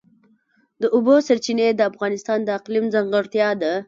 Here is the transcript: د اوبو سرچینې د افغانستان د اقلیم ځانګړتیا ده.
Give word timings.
د 0.81 0.83
اوبو 0.95 1.15
سرچینې 1.27 1.67
د 1.75 1.81
افغانستان 1.91 2.39
د 2.43 2.49
اقلیم 2.59 2.85
ځانګړتیا 2.93 3.49
ده. 3.61 3.71